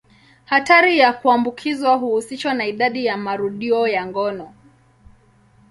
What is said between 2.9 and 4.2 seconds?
ya marudio ya